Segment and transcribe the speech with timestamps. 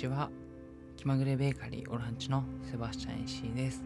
[0.00, 0.30] ちは。
[0.96, 3.84] 気まぐれベーカリーオランチのセバスチャン石井です。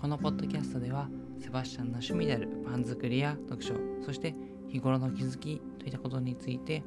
[0.00, 3.74] このポッドキャストではセバスチャンの趣味であるパン作りや読書
[4.04, 4.34] そして
[4.68, 6.82] 日頃の気づきといったことについて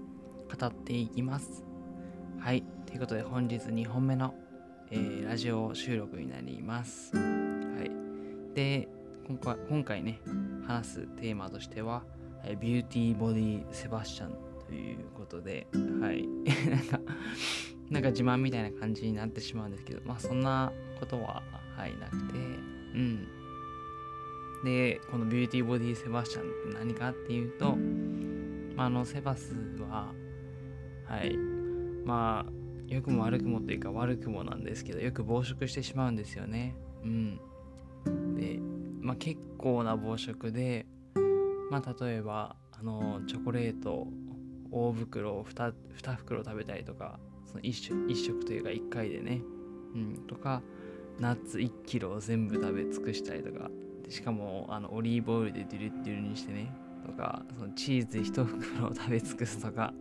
[0.59, 1.63] 語っていきます。
[2.39, 2.63] はい。
[2.87, 4.33] ということで本日2本目の、
[4.89, 7.15] えー、ラジオ収録になります。
[7.15, 7.91] はい。
[8.55, 8.87] で
[9.27, 10.21] 今回今回ね
[10.65, 12.01] 話すテーマとしては
[12.59, 15.67] ビューティーボディセバスチャンということで、
[15.99, 16.27] はい。
[16.69, 16.99] なんか、
[17.89, 21.41] なんか自慢みたいな感じになってしまうんですけど、まあそんなことは、
[21.75, 22.37] はい、なくて、
[22.95, 23.27] うん。
[24.63, 27.75] で、このビューティーボディセバスチャンって何かっていうと、
[28.75, 29.55] まあ、あの、セバス
[29.89, 30.13] は、
[31.05, 31.35] はい、
[32.05, 32.51] まあ、
[32.87, 36.75] 良くも悪くもというか悪くもなんですけど、よく暴食してしまうんですよね。
[37.03, 37.39] うん。
[38.35, 38.59] で、
[39.01, 40.85] まあ結構な暴食で、
[41.69, 44.07] まあ例えば、あの、チョコレート
[44.71, 49.41] 大袋を 2, 2袋食べたりとかその 1, 食1食というか1回でね、
[49.95, 50.61] うん、とか
[51.19, 53.69] ナッツ1キロを全部食べ尽くしたりとか。
[54.03, 56.71] でしかもあのオリーブオイルでデュルデュルにしてね。
[57.05, 59.93] とかそのチーズ1袋を食べ尽くすとか、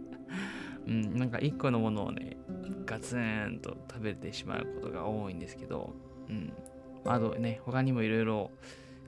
[0.86, 2.36] うん、なんか1個のものをね
[2.84, 5.94] ガツンと食べてしまうことが多いんですけど、
[6.28, 6.52] うん、
[7.04, 8.50] あとね他にもいろいろ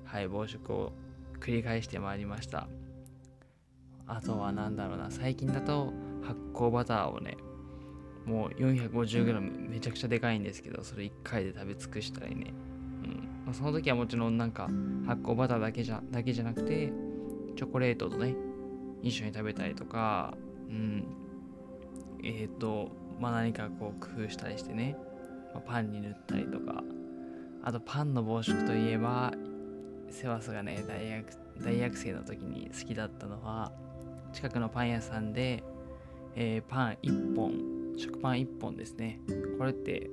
[0.05, 0.93] はい暴食を
[1.41, 2.69] 繰り返してまいりました。
[4.11, 7.37] あとは何だろうな最近だと発酵バターをね
[8.27, 12.53] もう 450g めちゃくちゃでかいんですけどそれ1回で食べ尽くしたりね、
[13.05, 13.29] うん。
[13.47, 14.69] ま、その時はもちろんなんか
[15.07, 16.93] 発酵バターだけじゃだけじゃなくて
[17.57, 18.35] チョコレートとね
[19.03, 20.35] 一緒に食べたりとか
[20.69, 21.05] うん。
[22.23, 24.97] えっ、ー、とまあ何かこう工夫したりしてね、
[25.55, 26.83] まあ、パンに塗ったりとか。
[27.63, 29.33] あとパンの暴食といえば
[30.09, 31.27] セバスがね大学
[31.63, 33.71] 大学生の時に好きだったのは
[34.33, 35.63] 近くのパン屋さんで、
[36.35, 37.53] えー、パン1本
[37.97, 39.21] 食パン1本ですね。
[39.59, 40.11] これって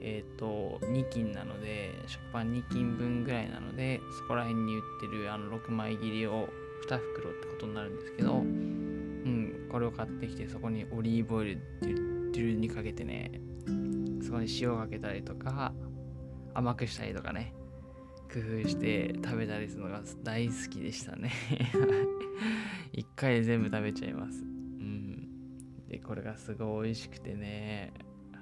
[0.00, 6.48] えっ、ー、と2斤なので食パン2斤分ぐらいなのでそこら辺に売ってるあの6枚切りを
[6.88, 13.40] 2袋ってことになるんですけどうんこれを買ってきてそこにオリーブオイルデュルにかけてね
[14.22, 15.72] そこに塩かけたりとか
[16.52, 17.54] 甘くしたりとかね
[18.34, 21.30] 工夫して食べたりするのが大好きでしたね。
[22.92, 24.42] 一回で全部食べちゃいます。
[24.42, 25.28] うん。
[25.88, 27.92] でこれがすごい美味しくてね。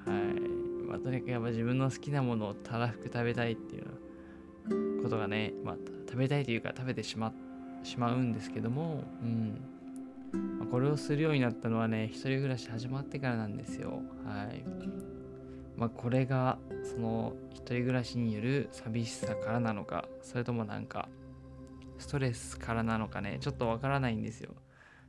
[0.07, 0.87] はい。
[0.89, 5.77] まあとにかくやっぱ自分の好きなものをたらふく食べたいっていうことがねまあ
[6.09, 7.35] 食べたいというか食べてしま
[7.83, 9.61] しまうんですけどもうん。
[10.59, 14.01] まあ、これをするようになったのはね一人暮らし始まってからなんですよ。
[14.25, 14.65] はい。
[15.77, 16.52] まあ、これが
[16.93, 21.09] その一人暮らしによる寂しさからなのかそれともなんか
[21.99, 24.51] ストレスからなのかねちょっとわからないんですよ。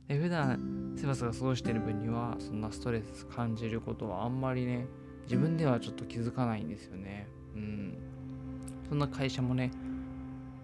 [0.08, 4.86] で普段セバスが過ごしてる分にはそんなストレス感じることはあんまりね
[5.24, 7.26] 自分ではちょっと気づかないんですよね。
[7.54, 7.98] うん。
[8.88, 9.70] そんな会社もね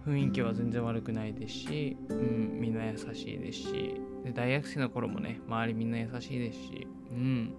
[0.06, 3.94] 雰囲気は全然悪くないですし、うん、みんな優しいですし
[4.24, 7.54] で大学生の頃もね周りみんな優しいですしうん。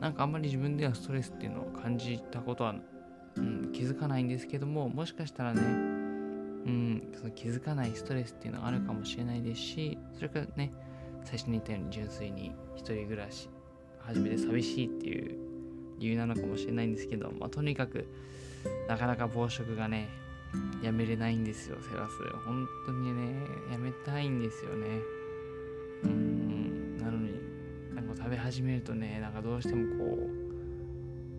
[0.00, 2.74] なんかあんまり自分ではストレスっていうのを感じたことは、
[3.36, 10.72] うん、気づかないんですけどももしかしたらね、うん、その気づかないストレスっていうのがあるかもしれないですしそれからね
[11.24, 13.48] 最初に言ったように純粋に一人暮らし
[14.00, 15.38] 初めて寂しいっていう
[15.98, 18.06] 理由なのかもしれないんですけど、まあ、とにかく
[18.88, 20.08] なかなか暴食がね
[20.82, 22.12] やめれないんですよセラス
[22.44, 25.13] 本当にねやめたいんですよね。
[28.24, 30.18] 食べ始めるとねなんかどうしてもこ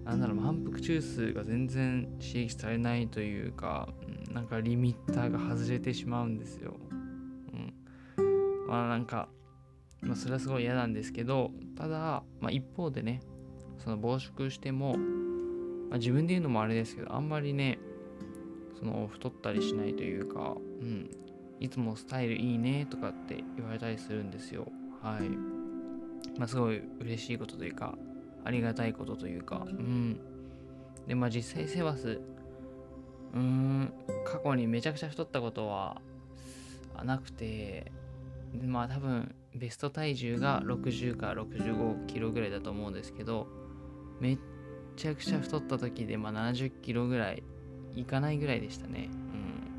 [0.04, 3.90] うなんだろう反復中枢が全然刺激されないというか、
[4.28, 6.76] うん、なんかリミッターが外れてしまうんですよ。
[8.18, 9.30] うん、まあなんか、
[10.02, 13.20] まあ、それはすごい嫌なんですけどただ、まあ、一方でね
[13.80, 14.96] その暴食しても、
[15.90, 17.80] まあ、自分で言うのもあれですけどあんまりね
[18.78, 21.10] その太ったりしないというか、うん、
[21.60, 24.68] いつもスタイルいいねとかって言われたりするんですよ。
[25.02, 25.55] はい。
[26.38, 27.98] まあ、すごい嬉しいことというか、
[28.44, 30.20] ありがたいことというか、うん。
[31.08, 32.22] で、まあ実際セバス、
[33.34, 33.94] うーん、
[34.26, 36.02] 過去にめちゃくちゃ太ったことは
[37.04, 37.92] なくて、
[38.66, 43.48] まあ多分ベスト体重が60から65キロぐらいだと思うんですけど、
[44.20, 44.40] めっ
[44.96, 47.44] ちゃくちゃ太った時で、まあ、70キロぐらい
[47.96, 49.10] いかないぐらいでしたね。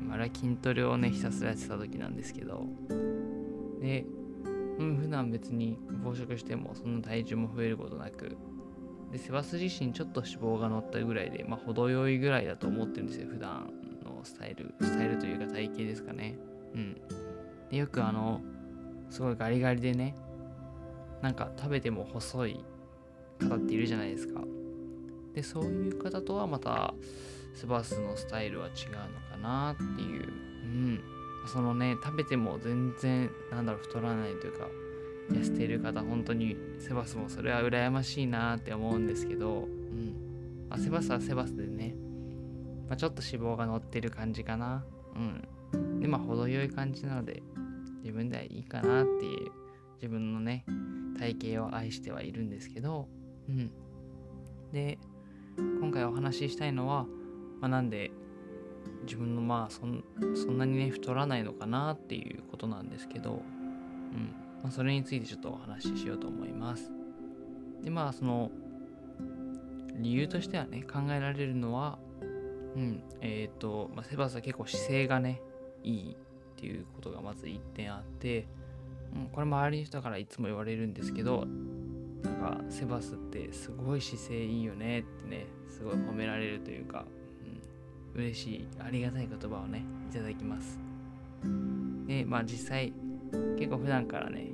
[0.01, 0.07] うん。
[0.09, 2.65] まあ、筋トレをね、ひたすらやってた時なんですけど。
[3.81, 4.05] で、
[4.77, 8.37] うん、普段別に暴食してもそんな体重も増えることなく、
[9.11, 13.71] で、セバス自身ちょっと脂肪が乗ったぐらいで、まあ、程よいぐらいだと思ってるんですよ、普段
[14.03, 16.37] のスタイル、スタイルというか体型ですかね。
[16.73, 17.01] うん。
[17.69, 18.41] で、よくあの、
[19.09, 20.15] すごいガリガリでね、
[21.21, 22.63] なんか食べても細い
[23.39, 24.41] 方っているじゃないですか。
[25.33, 26.95] でそういう方とはまた
[27.53, 28.97] セバスのスタイルは違うの
[29.29, 31.01] かなっていう、うん、
[31.47, 34.67] そのね食べても全然なんだろう太らないというか
[35.31, 40.67] 痩せている方本当にセバスもそれは羨ましいなって思うんですけど、うん。
[40.69, 41.95] まあ、セバスはセバスでね、
[42.87, 44.85] まあ、ちょっと脂肪が乗ってる感じかな。
[45.15, 45.99] うん。
[45.99, 47.43] でまあ程よい感じなので
[48.01, 49.51] 自分ではいいかなっていう
[49.95, 50.65] 自分のね
[51.19, 53.07] 体型を愛してはいるんですけど
[53.49, 53.71] うん。
[54.71, 54.97] で
[55.57, 57.05] 今回お話ししたいのは、
[57.59, 58.11] まあ、なんで
[59.03, 60.03] 自分のまあそん
[60.35, 63.41] そんなにね太らないのかなっていうことなんですけど、
[64.13, 64.33] うん。
[64.63, 66.91] まあ、それについてちょっとお話ししようと思います。
[67.83, 68.51] でまあその
[69.95, 71.99] 理由としてはね考えられるのは
[72.75, 73.03] うん。
[73.21, 75.41] えっ、ー、と、まあ、セバスは結構姿勢がね
[75.83, 76.15] いいっ
[76.59, 78.47] ていうことがまず1点あって、
[79.15, 81.45] うん、これ周りの人からいつも言われるんですけど
[82.23, 87.05] なんかセバスってすごい姿勢いいよねってねすごい褒められるというか
[88.17, 90.79] 嬉しいありがたい言葉をねいただきます。
[92.07, 92.93] でまあ実際
[93.57, 94.47] 結構普段からね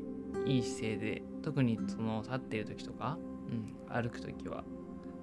[0.45, 3.17] いい姿勢で特にその立っている時とか、
[3.49, 4.63] うん、歩く時は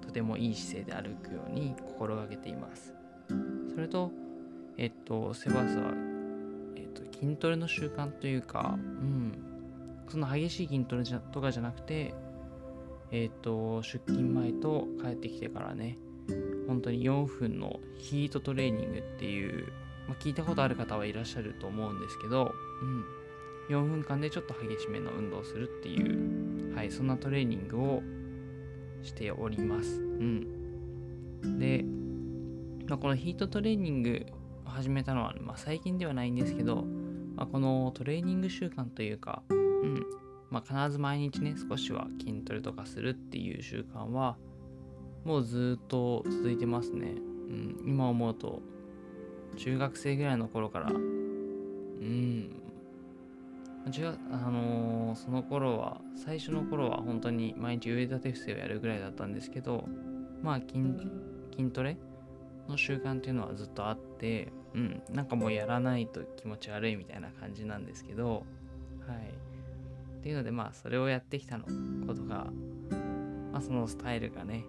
[0.01, 2.93] とてもいい姿勢で歩くように心がけています。
[3.73, 4.11] それと
[4.77, 5.93] えっとセバスは、
[6.75, 9.33] えっと、筋トレの習慣というかうん
[10.09, 12.13] その激しい筋トレとかじゃなくて
[13.11, 15.97] えっと出勤前と帰ってきてからね
[16.71, 19.67] 本当に4分のヒートトレーニングっていう、
[20.07, 22.53] まあ、聞いたことある方はいらっしゃると思うんですけど、
[23.69, 26.01] うん、4分間でちょっと激しめの運動をするってい
[26.71, 28.01] う、はい、そんなトレーニングを
[29.03, 29.99] しております。
[29.99, 31.83] うん、で、
[32.87, 34.25] まあ、このヒートトレーニング
[34.65, 36.85] を始めたのは、まあ、最近ではないんですけど、
[37.35, 40.05] まあ、このトレーニング習慣というか、うん。
[40.49, 44.37] まあ、必ず毎日ね少しは筋トレとかするっていう習慣は
[45.23, 47.15] もうずっと続いてますね。
[47.49, 48.61] うん、今思うと、
[49.57, 52.61] 中学生ぐらいの頃から、うん、
[53.93, 59.87] 違う、あのー、その頃は、最初の頃は本当に毎日腕立て伏せをやるぐらいだったんですけど、
[60.41, 60.81] まあ筋、
[61.55, 61.97] 筋トレ
[62.67, 68.45] の習慣っていうのはずっとあって、うん、なんかもうやらないと気持ち悪いみたいな感じなんですけど、
[69.07, 69.17] はい。
[70.19, 71.65] っていうので、まあ、それをやってきたの
[72.05, 72.47] ことが、
[73.51, 74.63] まあ、そのスタイルがね、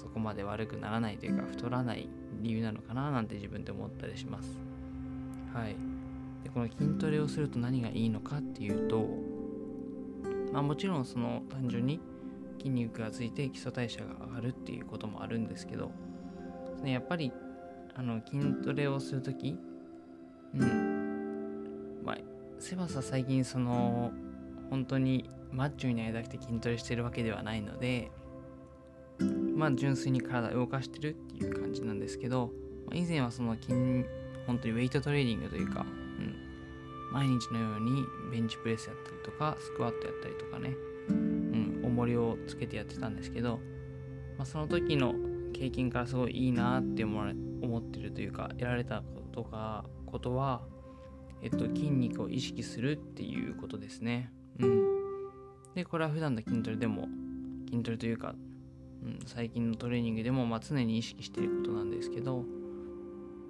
[0.00, 2.08] そこまで悪くならないというか太らない
[2.40, 4.58] 理由なのかななんて自分で思ったりします。
[5.52, 5.76] はい。
[6.42, 9.06] でこの筋トレをすると何がいいのかっていうと
[10.52, 12.00] まあもちろんその単純に
[12.56, 15.90] 筋肉がついて基礎代謝が上がるっていうこともあるんですけど
[16.82, 17.30] やっぱり
[17.94, 19.58] あの筋トレをするとき
[20.54, 22.00] うん。
[22.02, 22.18] まあ
[22.58, 24.12] セバスは最近その
[24.70, 28.10] 本当にマッチョになりたくて筋トレしてるわけではないので
[29.60, 32.50] まあ純粋に体を動かしてるっていう感じなんですけど、
[32.86, 33.74] まあ、以前はその筋
[34.46, 35.84] 本当にウェイトトレーニングというか、
[36.18, 36.34] うん、
[37.12, 38.02] 毎日のように
[38.32, 40.74] ベンチプレスやったりとかスクワットやったりとかね、
[41.10, 43.60] うん、重りをつけてやってたんですけど、
[44.38, 45.14] まあ、その時の
[45.52, 47.20] 経験からすごいいいなって思
[47.78, 50.62] ってるというか得られたことかことは
[51.42, 54.32] えっと筋肉を意識するっていうことですね。
[54.58, 54.84] うん。
[55.74, 57.08] でこれは普段の筋トレでも
[57.70, 58.34] 筋トレというか
[59.26, 62.44] 最近のトレーニングでもまあ常に意識していることなんですけど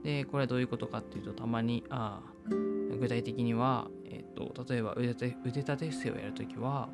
[0.02, 2.20] でこれはどういうことかっていうとたまにあ
[2.98, 6.88] 具体的には、えっと、例えば腕立て腕立て伏せをやるときは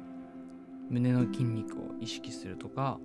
[0.88, 2.98] 胸の筋肉を意識するとか、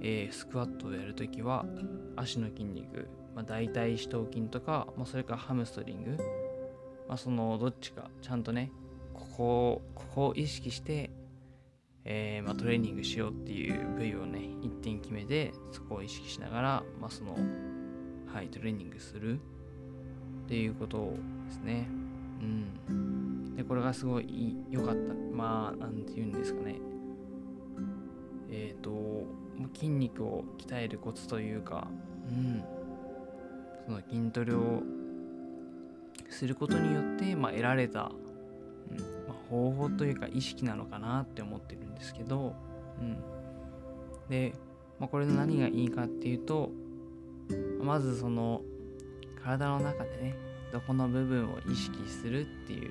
[0.00, 1.66] えー、スクワットをやるときは
[2.16, 6.16] 足の筋肉、まあ、大腿四頭筋とか、まあ、それからハムストリング、
[7.06, 8.72] まあ、そのどっちかちゃんとね
[9.12, 11.10] ここここを意識して
[12.08, 17.36] えー、まあ、トレーニングしようっていう部位をね一点決めてそこを意識しながら、まあ、その
[18.32, 19.38] はいトレーニングするっ
[20.48, 21.14] ていうこと
[21.46, 21.88] ですね。
[22.40, 23.56] うん。
[23.56, 25.14] でこれがすごい良かった。
[25.34, 26.76] まあなんて言うんですかね。
[28.50, 29.26] えっ、ー、と
[29.74, 31.88] 筋肉を鍛えるコツというか
[32.30, 32.62] うん。
[33.86, 34.82] その筋トレを
[36.28, 38.10] することによって、まあ、得られた
[38.90, 39.15] うん、
[39.50, 42.54] 方法というか意識なのかなって思ってるんですけど、
[43.00, 43.18] うん、
[44.28, 44.54] で、
[44.98, 46.70] まあ、これの何がいいかっていうと
[47.80, 48.62] まずその
[49.42, 50.34] 体の中でね
[50.72, 52.90] どこの部分を意識するっていう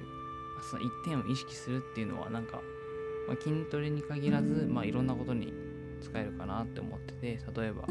[0.70, 2.62] その一点を意識するっていうのはなんか、
[3.28, 5.54] まあ、筋トレに限らず、まあ、いろんなことに
[6.02, 7.86] 使えるかなって思ってて例えば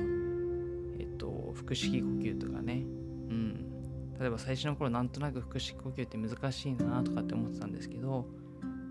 [0.98, 2.84] えっと腹式呼吸とかね。
[3.28, 3.70] うん。
[4.18, 8.26] 例えば最初の頃なんとなく腹式呼吸って難しいなとかって思ってたんですけど、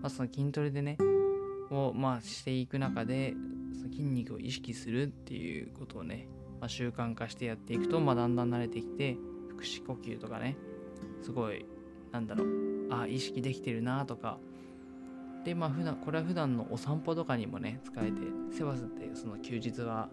[0.04, 0.98] まあ、その筋トレでね
[1.70, 3.32] をまあしていく中で
[3.72, 6.28] その筋肉を意識するっていうことをね、
[6.60, 9.16] まあ、習慣化してやっていくと、まあ、だんだん慣れてきて
[9.54, 10.58] 腹式呼吸とかね
[11.22, 11.64] すごい
[12.12, 12.48] なんだろう
[12.90, 14.38] あ意識できてるなとか。
[15.42, 18.12] でまあ普段これは普段のお散歩とかにもね使えて
[18.50, 20.08] セバスってその休日は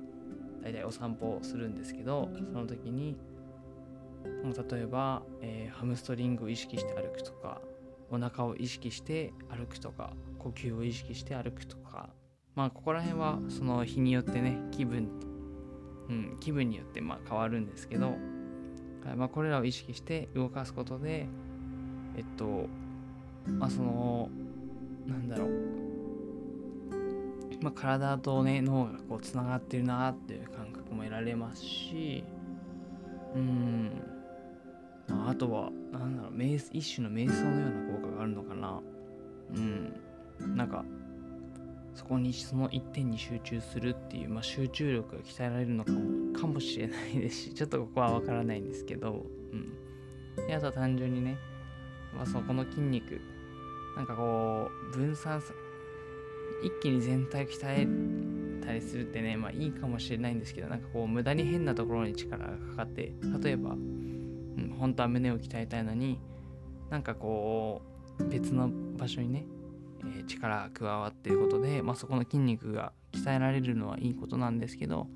[0.61, 3.17] 大体お散歩をするんですけどその時に
[4.43, 7.61] 例えば、えー、ハムストリングを意識して歩くとか
[8.11, 12.09] お腹を意識して歩くとか呼吸を意識して歩くとか。
[12.53, 15.07] まあここら辺はその日によってね気分、
[16.09, 18.15] うん、気分によってま変わるんですけど、
[19.15, 21.27] まあ、これらを意識して動かすことで
[22.17, 22.67] えっと
[23.47, 24.29] まあその
[25.07, 25.49] なんだろう、
[27.61, 32.25] まあ、体とね脳がこうつながってるなっていう感覚も得られますし
[33.33, 33.91] うん
[35.07, 37.90] まあ、とはなんだろう一種の瞑想のような
[38.21, 38.81] があるのかな。
[39.55, 40.55] うん。
[40.55, 40.85] なんか
[41.93, 51.37] そこにその一点に集中するっていう、まあ、集中力が鍛えられるのかもかもしれないですし ちょっとここは分からないんですけど、うん、であとは単純にね、
[52.15, 53.19] まあ、そこの筋肉
[53.95, 55.53] なんかこう分散さ
[56.63, 63.13] 一気に全体を鍛えたりするってねまあいいかもしれないんですけどなんかこう無駄に変なところに力がかかって
[63.43, 66.19] 例えば、うん、本当は胸を鍛えたいのに
[66.89, 67.90] なんかこう
[68.29, 69.45] 別の場所にね
[70.03, 75.07] えー、力が加わっていることで、まあ、そこの筋肉が鍛えられるのはいいことなんですけど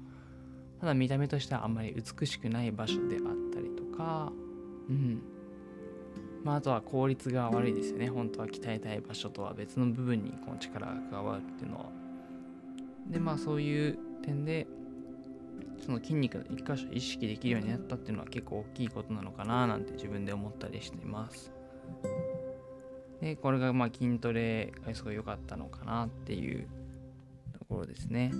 [0.79, 3.21] ただ見た目としてはあんまり美しくない場所であっ
[3.53, 4.31] たりとか
[4.89, 5.21] うん。
[6.43, 8.07] まあ、あとは効率が悪いですよね。
[8.07, 11.85] 本当は鍛えたい場所とは別の部分にこの力が加わるっていうのは。
[13.09, 14.67] でまあそういう点で
[15.83, 21.54] その筋肉の一箇所意識できるようになったっていうのは結構大きいことなのかななんて自分で思ったりしています。
[23.21, 26.67] でこれがまあ筋トレがすごい良かったのかなっていう
[27.57, 28.31] ところですね。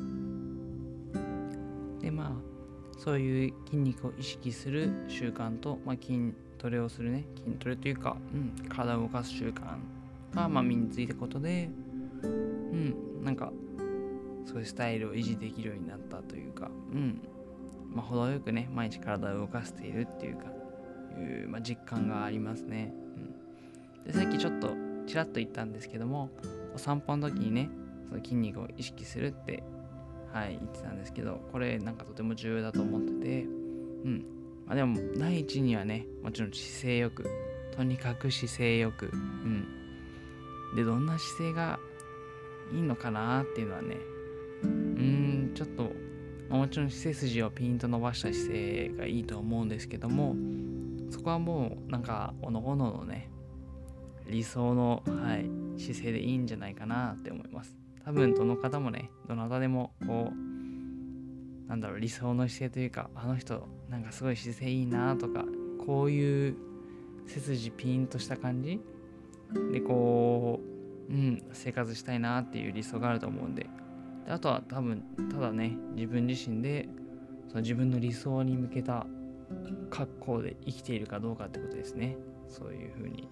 [2.02, 9.78] でまあそういう筋肉を意識する習慣と、まあ、筋トレをするね筋トレというか、うん、体を動かす習慣
[10.34, 11.70] が、まあ、身についたことで
[12.24, 13.52] うんなんか
[14.46, 17.22] そういうスタイルを維持できるようになったというかうん
[17.94, 20.46] まあ程よくね毎日体を動かしているっていうか
[21.20, 22.94] いう、まあ、実感がありますね。
[24.06, 24.72] でさっきちょっと
[25.08, 26.30] ちらっと言ったんですけども
[26.74, 27.70] お散歩の時にね
[28.08, 29.64] その筋肉を意識するって
[30.32, 33.48] はい言ってたんですけどこれなんかとても重要だと思っててう
[34.08, 34.26] ん。
[34.66, 37.30] まあでも第一にはねもちろん姿勢よく
[37.76, 39.68] とにかく姿勢よくうん。
[40.76, 41.80] でどんな姿勢が
[42.74, 43.98] いいのかなっていうのはね
[44.64, 45.92] うんちょっと
[46.50, 50.36] もちろん背筋をピンと伸ばした姿勢がいいと思うんですけども
[51.10, 53.30] そこはもうなんかおのおののね
[54.28, 57.78] 理想の、はい、姿勢でいいんじゃないかなって思います。
[58.04, 65.44] 多分どの方もね、どなたでもこう、なんだろう、理想の姿勢というか、あの人、なんかすごい姿勢いいなとか、
[65.86, 66.56] こういう
[67.26, 68.80] 背筋ピンとした感じ？
[69.72, 70.60] で、こ
[71.10, 73.68] う、うん、生活したいなっていう理想があると思うんで、
[74.26, 76.88] であとは多分、ただね、自分自身で、
[77.48, 79.08] その自分の理想に向けた
[79.90, 82.18] 格好で生きているかどうかってことですね。
[82.48, 83.28] そういうふうに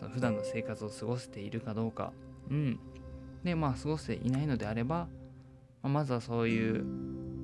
[0.00, 2.12] その普段の生活を過ごせているかどうか、
[2.50, 2.80] うん。
[3.44, 5.08] で、まあ、過ごせていないのであれば、
[5.82, 6.84] まあ、まずはそういう、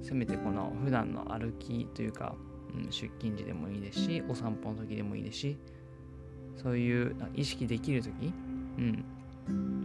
[0.02, 2.34] せめてこの普段の歩きというか、
[2.74, 5.58] うん、出勤時でもいいですし、お散歩の時でもいいですし、
[6.56, 8.10] そういう意識できる時、
[8.78, 9.04] うん。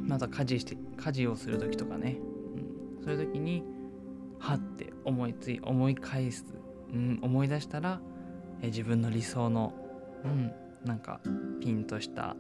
[0.08, 2.20] また家事して、家事をする時とかね、
[3.00, 3.64] うん、そういう時に、
[4.40, 6.46] はって思いつい、思い返す、
[6.94, 8.00] うん、思い出したら、
[8.62, 9.74] え自分の理想の、
[10.24, 10.54] うん、
[10.86, 11.20] なんか
[11.60, 12.36] ピンとした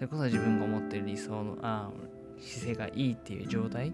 [0.00, 1.90] それこそ自分が思ってる理想のあ
[2.38, 3.92] 姿勢がいいっていう状態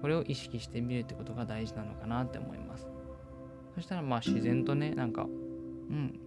[0.00, 2.86] これを意識してみるってことが大事なのかなって思います。
[3.74, 5.26] そしたらまあ自然とねなんかう
[5.92, 6.20] ん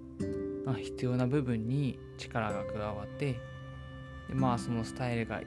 [0.65, 3.39] まあ、必要な部分に力が加わって
[4.27, 5.45] でまあそのスタイルがいい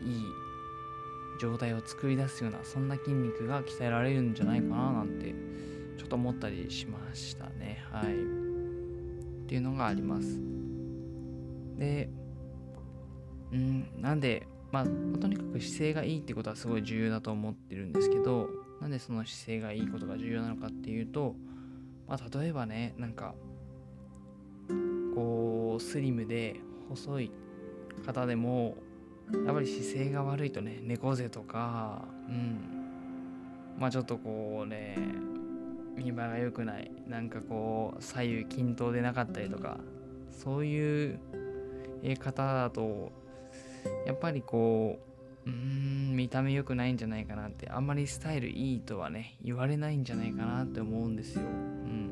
[1.38, 5.34] 状態を作り出すようなそんな筋肉が鍛えられるんじゃないかななんて
[5.98, 7.84] ちょっと思ったりしましたね。
[7.92, 8.14] はい。
[8.14, 10.40] っていうのがあります。
[11.76, 12.08] で
[13.52, 18.48] うん、なんで、まあ、とにかく姿勢がいいってことはすごい重要だと思ってるんですけど、
[18.80, 21.34] なんでその姿勢がいいことが重要なのかっていうと、
[22.08, 23.34] まあ、例えばね、なんか、
[25.14, 27.32] こう、スリムで細い
[28.06, 28.76] 方でも、
[29.44, 32.58] やっぱり姿勢が悪いとね、猫背とか、うん、
[33.78, 34.96] まあちょっとこうね、
[35.96, 39.78] 見栄えが良くない、なんかこう、左右均等でなかったりとか、
[40.30, 41.20] そういう
[42.18, 43.12] 方だと
[44.06, 44.98] やっぱりこ
[45.46, 45.56] ううー
[46.12, 51.42] ん見た目良くないんじゃないかなってあんまりスタイルいいとはね言われないんじゃないかなって思うんですよ。
[51.42, 52.10] うん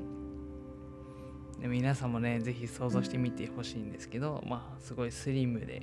[1.60, 5.82] で皆さんもね、ぜひ想像してみてほしいんですけど、まあ、すごいスリムで、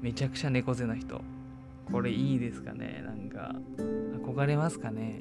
[0.00, 1.20] めちゃくちゃ猫背の人。
[1.92, 3.02] これいいですかね？
[3.04, 3.54] なんか、
[4.24, 5.20] 憧れますかね？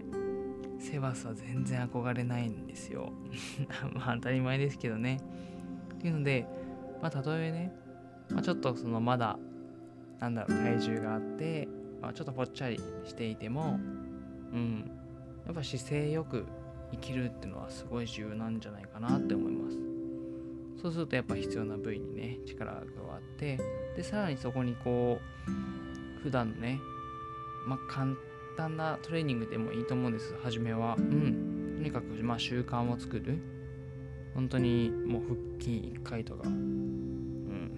[0.80, 3.12] セバスは全然憧れないんですよ。
[3.94, 5.20] まあ、当たり前ですけどね。
[5.96, 6.48] っていうので、
[7.02, 7.74] まあ、たとえね、
[8.32, 9.38] まあ、ちょっとそのまだ、
[10.24, 11.68] なんだろう、体重があって、
[12.01, 13.77] まあ、ちょっとぽっちゃりしていても、
[14.53, 14.89] うん、
[15.46, 16.46] やっぱ姿勢よく
[16.92, 19.77] 生きるっていうのはすごい重要なんじゃないかなって思います。
[20.82, 23.58] そうするとやっぱ必要な部位にね力が加わって
[23.96, 26.80] でさらにそこにこう普段のね
[27.65, 28.13] まあ簡
[28.58, 30.36] 単なトレーニングでもいいと思うんです。
[30.42, 30.96] 初めは。
[30.98, 31.75] うん。
[31.77, 33.39] とにかくまあ習慣を作る。
[34.36, 36.48] 本当にもう腹筋1回とか、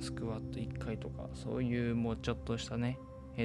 [0.06, 3.00] スクワット1回とかそういうもうちょっとしたね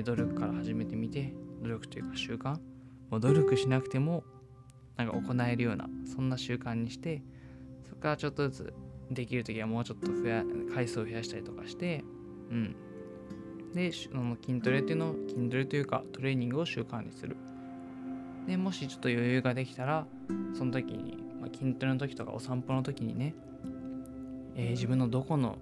[0.05, 2.59] 努力から始めてみて努力というか習慣
[3.11, 4.23] もう努力しなくても
[4.97, 7.23] なんか行えるようなそんな習慣にして
[7.89, 8.75] そこからちょっとずつ
[9.11, 12.05] できる時はもうちょっと増や回数を増やしたりとかして
[12.51, 12.77] うん。
[13.75, 17.37] でその筋トレっていうのを筋トレというかトレーニングを習慣にする。
[18.47, 20.07] でもしちょっと余裕ができたら
[20.55, 23.35] その時に、まあ、筋トレの時とかお散歩の時にね、
[24.57, 25.59] えー、自分のどこの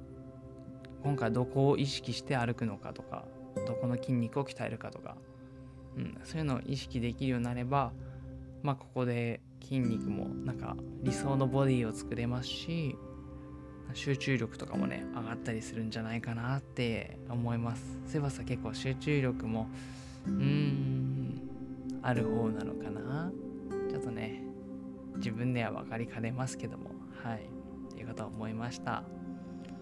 [1.03, 3.25] 今回どこを意識して歩くのかとか
[3.67, 5.17] どこの筋肉を鍛えるかとか、
[5.97, 7.93] うん、そういうのを意識できるようになれば
[8.63, 12.97] まあここで筋肉もなんか理想のボディを作れますし
[13.95, 17.99] 集中力とかもね上がったりするんじゃないかなって思います。
[18.07, 19.69] セバスは結構集中力も
[20.27, 21.41] うーん
[22.03, 23.33] ある方なのかな。
[23.91, 24.43] ちょっとね
[25.17, 26.91] 自分では分かりかねますけども
[27.23, 27.49] はい
[27.91, 29.03] ということを思いました。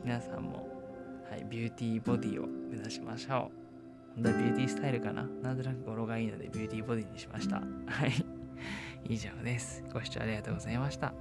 [0.05, 0.69] 皆さんも、
[1.31, 3.51] はい、ビューティーボディを目指しましょ
[4.17, 5.29] う本当はビューティースタイルかな？
[5.43, 7.63] なんとなく語呂がいいのでビューティーボディにしましたは
[8.07, 8.27] い
[9.09, 9.85] 以上です。
[9.93, 11.13] ご視聴ありがとうございました。